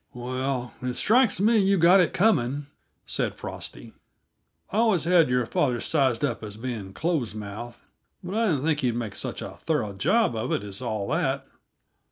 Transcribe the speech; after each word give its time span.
"Well, 0.15 0.73
it 0.81 0.95
strikes 0.95 1.39
me 1.39 1.59
you've 1.59 1.81
got 1.81 1.99
it 1.99 2.11
coming," 2.11 2.65
said 3.05 3.35
Frosty. 3.35 3.93
"I 4.71 4.77
always 4.77 5.03
had 5.03 5.29
your 5.29 5.45
father 5.45 5.79
sized 5.79 6.25
up 6.25 6.41
as 6.43 6.57
being 6.57 6.91
closed 6.91 7.35
mouthed, 7.35 7.77
but 8.23 8.33
I 8.33 8.47
didn't 8.47 8.63
think 8.63 8.79
he 8.79 8.91
made 8.93 9.13
such 9.13 9.43
a 9.43 9.59
thorough 9.61 9.93
job 9.93 10.35
of 10.35 10.51
it 10.53 10.63
as 10.63 10.81
all 10.81 11.07
that. 11.09 11.45